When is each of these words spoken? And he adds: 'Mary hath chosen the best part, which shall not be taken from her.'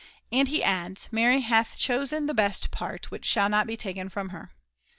And 0.31 0.47
he 0.47 0.63
adds: 0.63 1.07
'Mary 1.11 1.41
hath 1.41 1.77
chosen 1.77 2.25
the 2.25 2.33
best 2.33 2.71
part, 2.71 3.11
which 3.11 3.23
shall 3.23 3.49
not 3.49 3.67
be 3.67 3.77
taken 3.77 4.09
from 4.09 4.29
her.' 4.29 4.49